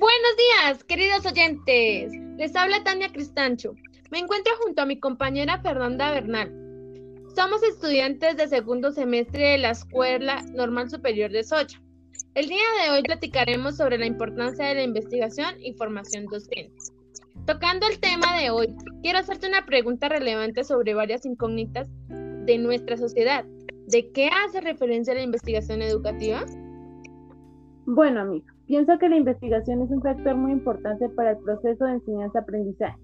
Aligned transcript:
Buenos 0.00 0.36
días, 0.36 0.84
queridos 0.84 1.26
oyentes. 1.26 2.12
Les 2.36 2.54
habla 2.54 2.84
Tania 2.84 3.08
Cristancho. 3.08 3.74
Me 4.12 4.20
encuentro 4.20 4.52
junto 4.62 4.82
a 4.82 4.86
mi 4.86 5.00
compañera 5.00 5.60
Fernanda 5.60 6.12
Bernal. 6.12 6.54
Somos 7.34 7.64
estudiantes 7.64 8.36
de 8.36 8.46
segundo 8.46 8.92
semestre 8.92 9.44
de 9.44 9.58
la 9.58 9.70
Escuela 9.70 10.44
Normal 10.52 10.88
Superior 10.88 11.32
de 11.32 11.42
Socha. 11.42 11.82
El 12.34 12.46
día 12.46 12.62
de 12.80 12.90
hoy 12.92 13.02
platicaremos 13.02 13.76
sobre 13.76 13.98
la 13.98 14.06
importancia 14.06 14.66
de 14.66 14.76
la 14.76 14.82
investigación 14.84 15.56
y 15.60 15.72
formación 15.72 16.26
docente. 16.26 16.70
Tocando 17.44 17.88
el 17.88 17.98
tema 17.98 18.38
de 18.38 18.50
hoy, 18.50 18.76
quiero 19.02 19.18
hacerte 19.18 19.48
una 19.48 19.66
pregunta 19.66 20.08
relevante 20.08 20.62
sobre 20.62 20.94
varias 20.94 21.26
incógnitas 21.26 21.88
de 22.08 22.56
nuestra 22.58 22.96
sociedad. 22.96 23.44
¿De 23.88 24.12
qué 24.12 24.28
hace 24.28 24.60
referencia 24.60 25.14
la 25.14 25.22
investigación 25.22 25.82
educativa? 25.82 26.44
Bueno, 27.90 28.20
amigo, 28.20 28.44
pienso 28.66 28.98
que 28.98 29.08
la 29.08 29.16
investigación 29.16 29.80
es 29.80 29.90
un 29.90 30.02
factor 30.02 30.36
muy 30.36 30.52
importante 30.52 31.08
para 31.08 31.30
el 31.30 31.38
proceso 31.38 31.86
de 31.86 31.92
enseñanza-aprendizaje, 31.92 32.98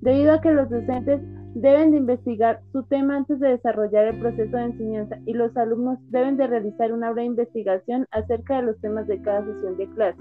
debido 0.00 0.32
a 0.32 0.40
que 0.40 0.50
los 0.50 0.70
docentes 0.70 1.20
deben 1.54 1.90
de 1.90 1.98
investigar 1.98 2.58
su 2.72 2.82
tema 2.84 3.18
antes 3.18 3.38
de 3.38 3.48
desarrollar 3.48 4.06
el 4.06 4.18
proceso 4.18 4.56
de 4.56 4.62
enseñanza 4.62 5.18
y 5.26 5.34
los 5.34 5.54
alumnos 5.58 5.98
deben 6.08 6.38
de 6.38 6.46
realizar 6.46 6.90
una 6.90 7.12
breve 7.12 7.26
investigación 7.26 8.06
acerca 8.12 8.56
de 8.56 8.62
los 8.62 8.80
temas 8.80 9.06
de 9.08 9.20
cada 9.20 9.44
sesión 9.44 9.76
de 9.76 9.90
clase. 9.90 10.18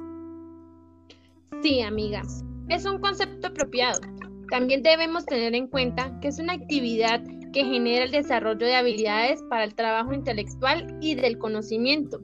Sí, 1.61 1.79
amiga, 1.81 2.21
es 2.67 2.85
un 2.85 2.99
concepto 2.99 3.47
apropiado. 3.47 4.01
También 4.49 4.83
debemos 4.83 5.25
tener 5.27 5.55
en 5.55 5.67
cuenta 5.67 6.19
que 6.19 6.27
es 6.27 6.39
una 6.41 6.53
actividad 6.53 7.23
que 7.51 7.63
genera 7.63 8.05
el 8.05 8.11
desarrollo 8.11 8.65
de 8.65 8.75
habilidades 8.75 9.41
para 9.49 9.63
el 9.63 9.75
trabajo 9.75 10.13
intelectual 10.13 10.97
y 11.01 11.15
del 11.15 11.37
conocimiento. 11.37 12.21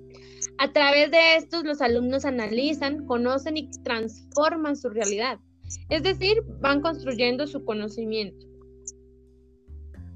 A 0.58 0.72
través 0.72 1.12
de 1.12 1.36
estos, 1.38 1.64
los 1.66 1.82
alumnos 1.82 2.26
analizan, 2.26 3.06
conocen 3.06 3.58
y 3.58 3.70
transforman 3.84 4.76
su 4.76 4.90
realidad, 4.90 5.40
es 5.90 6.04
decir, 6.04 6.42
van 6.62 6.82
construyendo 6.82 7.48
su 7.48 7.64
conocimiento. 7.66 8.46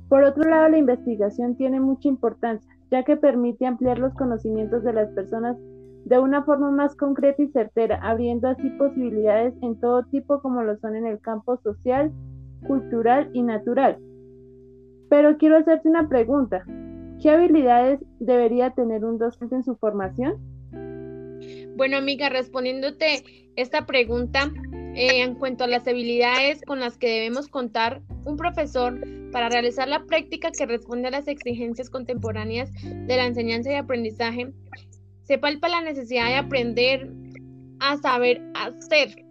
Por 0.08 0.23
otro 0.23 0.50
lado, 0.50 0.70
la 0.70 0.78
investigación 0.78 1.55
tiene 1.55 1.80
mucha 1.80 2.08
importancia, 2.08 2.70
ya 2.89 3.03
que 3.03 3.17
permite 3.17 3.66
ampliar 3.66 4.00
los 4.00 4.14
conocimientos 4.14 4.83
de 4.83 4.94
las 4.94 5.09
personas 5.11 5.58
de 6.05 6.17
una 6.17 6.44
forma 6.44 6.72
más 6.72 6.95
concreta 6.95 7.44
y 7.44 7.48
certera, 7.50 8.00
abriendo 8.02 8.48
así 8.48 8.70
posibilidades 8.72 9.53
en 9.61 9.80
todo 9.80 10.03
tipo 10.05 10.42
como 10.42 10.64
lo 10.64 10.78
son 10.80 10.95
en 10.95 11.05
el 11.05 11.20
campo 11.20 11.58
social, 11.58 12.11
cultural 12.66 13.30
y 13.33 13.44
natural. 13.44 14.00
Pero 15.09 15.38
quiero 15.38 15.57
hacerte 15.57 15.89
una 15.89 16.07
pregunta. 16.07 16.63
¿Qué 17.21 17.29
habilidades 17.29 17.99
debería 18.19 18.71
tener 18.71 19.03
un 19.03 19.17
docente 19.17 19.55
en 19.55 19.63
su 19.63 19.75
formación? 19.75 20.38
Bueno, 21.75 21.97
amiga, 21.97 22.29
respondiéndote 22.29 23.52
esta 23.55 23.85
pregunta, 23.85 24.52
eh, 24.95 25.21
en 25.21 25.35
cuanto 25.35 25.63
a 25.63 25.67
las 25.67 25.87
habilidades 25.87 26.61
con 26.65 26.80
las 26.80 26.97
que 26.97 27.07
debemos 27.07 27.47
contar 27.47 28.02
un 28.25 28.37
profesor 28.37 28.99
para 29.31 29.49
realizar 29.49 29.87
la 29.87 30.03
práctica 30.05 30.52
que 30.52 30.65
responde 30.65 31.07
a 31.07 31.11
las 31.11 31.27
exigencias 31.27 31.89
contemporáneas 31.89 32.71
de 32.83 33.15
la 33.15 33.25
enseñanza 33.25 33.71
y 33.71 33.75
aprendizaje, 33.75 34.52
se 35.23 35.37
palpa 35.37 35.69
la 35.69 35.81
necesidad 35.81 36.25
de 36.25 36.35
aprender 36.35 37.09
a 37.80 37.97
saber 37.97 38.41
hacer. 38.55 39.25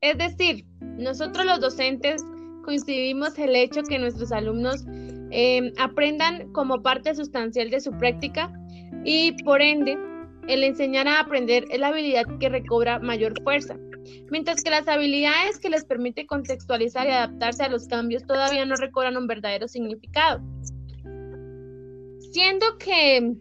Es 0.00 0.18
decir, 0.18 0.66
nosotros 0.80 1.46
los 1.46 1.60
docentes 1.60 2.22
coincidimos 2.66 3.38
el 3.38 3.54
hecho 3.54 3.82
que 3.84 3.98
nuestros 3.98 4.32
alumnos 4.32 4.84
eh, 5.30 5.72
aprendan 5.78 6.52
como 6.52 6.82
parte 6.82 7.14
sustancial 7.14 7.70
de 7.70 7.80
su 7.80 7.92
práctica 7.92 8.52
y 9.04 9.32
por 9.44 9.62
ende 9.62 9.96
el 10.48 10.64
enseñar 10.64 11.06
a 11.06 11.20
aprender 11.20 11.64
es 11.70 11.78
la 11.78 11.88
habilidad 11.88 12.24
que 12.40 12.48
recobra 12.48 12.98
mayor 12.98 13.40
fuerza, 13.42 13.76
mientras 14.30 14.62
que 14.62 14.70
las 14.70 14.86
habilidades 14.88 15.58
que 15.60 15.70
les 15.70 15.84
permite 15.84 16.26
contextualizar 16.26 17.06
y 17.06 17.10
adaptarse 17.10 17.62
a 17.62 17.68
los 17.68 17.86
cambios 17.86 18.26
todavía 18.26 18.66
no 18.66 18.74
recobran 18.74 19.16
un 19.16 19.28
verdadero 19.28 19.68
significado. 19.68 20.42
Siendo 22.32 22.66
que, 22.78 23.32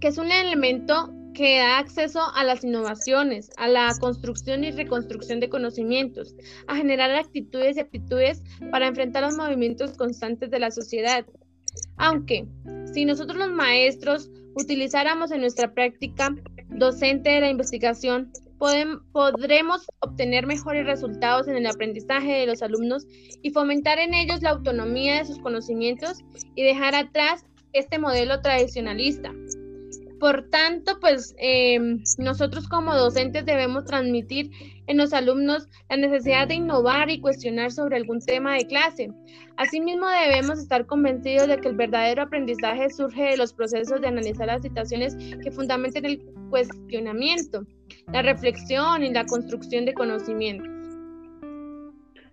que 0.00 0.08
es 0.08 0.18
un 0.18 0.30
elemento 0.30 1.12
que 1.34 1.58
da 1.58 1.78
acceso 1.78 2.20
a 2.34 2.44
las 2.44 2.64
innovaciones, 2.64 3.50
a 3.56 3.68
la 3.68 3.92
construcción 4.00 4.64
y 4.64 4.70
reconstrucción 4.70 5.40
de 5.40 5.48
conocimientos, 5.48 6.34
a 6.66 6.76
generar 6.76 7.10
actitudes 7.12 7.76
y 7.76 7.80
aptitudes 7.80 8.42
para 8.70 8.88
enfrentar 8.88 9.22
los 9.22 9.36
movimientos 9.36 9.96
constantes 9.96 10.50
de 10.50 10.58
la 10.58 10.70
sociedad. 10.70 11.24
Aunque, 11.96 12.46
si 12.92 13.04
nosotros 13.04 13.38
los 13.38 13.50
maestros 13.50 14.30
utilizáramos 14.54 15.30
en 15.30 15.40
nuestra 15.40 15.72
práctica 15.72 16.34
docente 16.68 17.30
de 17.30 17.40
la 17.40 17.50
investigación, 17.50 18.32
podremos 18.58 19.86
obtener 20.00 20.46
mejores 20.46 20.84
resultados 20.84 21.48
en 21.48 21.56
el 21.56 21.66
aprendizaje 21.66 22.32
de 22.32 22.46
los 22.46 22.62
alumnos 22.62 23.06
y 23.42 23.50
fomentar 23.50 23.98
en 23.98 24.12
ellos 24.12 24.42
la 24.42 24.50
autonomía 24.50 25.18
de 25.18 25.24
sus 25.24 25.38
conocimientos 25.38 26.18
y 26.54 26.62
dejar 26.62 26.94
atrás 26.94 27.46
este 27.72 27.98
modelo 27.98 28.40
tradicionalista. 28.42 29.32
Por 30.20 30.50
tanto, 30.50 31.00
pues 31.00 31.34
em, 31.38 32.02
nosotros 32.18 32.68
como 32.68 32.94
docentes 32.94 33.46
debemos 33.46 33.86
transmitir 33.86 34.50
en 34.86 34.98
los 34.98 35.14
alumnos 35.14 35.66
la 35.88 35.96
necesidad 35.96 36.46
de 36.46 36.56
innovar 36.56 37.08
y 37.08 37.22
cuestionar 37.22 37.72
sobre 37.72 37.96
algún 37.96 38.20
tema 38.20 38.54
de 38.54 38.66
clase. 38.66 39.10
Asimismo, 39.56 40.06
debemos 40.08 40.58
estar 40.58 40.84
convencidos 40.84 41.48
de 41.48 41.56
que 41.56 41.68
el 41.68 41.76
verdadero 41.76 42.22
aprendizaje 42.22 42.90
surge 42.90 43.30
de 43.30 43.36
los 43.38 43.54
procesos 43.54 44.02
de 44.02 44.08
analizar 44.08 44.46
las 44.46 44.60
situaciones 44.60 45.16
que 45.42 45.50
fundamenten 45.50 46.04
el 46.04 46.22
cuestionamiento, 46.50 47.64
la 48.12 48.20
reflexión 48.20 49.02
y 49.02 49.14
la 49.14 49.24
construcción 49.24 49.86
de 49.86 49.94
conocimientos. 49.94 50.68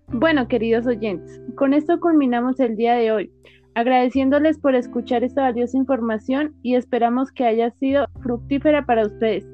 Bueno, 0.08 0.48
queridos 0.50 0.86
oyentes, 0.88 1.40
con 1.56 1.74
esto 1.74 2.00
culminamos 2.02 2.60
el 2.60 2.76
día 2.76 2.96
de 2.96 3.12
hoy 3.14 3.32
agradeciéndoles 3.78 4.58
por 4.58 4.74
escuchar 4.74 5.24
esta 5.24 5.44
valiosa 5.44 5.78
información 5.78 6.56
y 6.64 6.74
esperamos 6.74 7.32
que 7.32 7.46
haya 7.46 7.70
sido 7.80 8.08
fructífera 8.24 8.88
para 8.88 9.06
ustedes. 9.06 9.46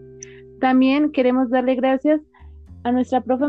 También 0.61 1.11
queremos 1.11 1.49
darle 1.49 1.75
gracias 1.75 2.21
a 2.85 2.93
nuestra 2.93 3.19
profe 3.19 3.47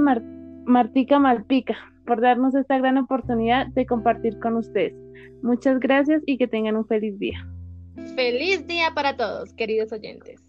Martica 0.66 1.20
Malpica 1.20 1.76
por 2.04 2.20
darnos 2.20 2.56
esta 2.56 2.76
gran 2.78 2.98
oportunidad 2.98 3.68
de 3.68 3.86
compartir 3.86 4.36
con 4.40 4.56
ustedes. 4.56 4.94
Muchas 5.44 5.78
gracias 5.78 6.24
y 6.26 6.38
que 6.38 6.48
tengan 6.48 6.76
un 6.76 6.86
feliz 6.88 7.16
día. 7.20 7.46
Feliz 8.16 8.66
día 8.66 8.90
para 8.96 9.16
todos, 9.16 9.54
queridos 9.54 9.92
oyentes. 9.92 10.42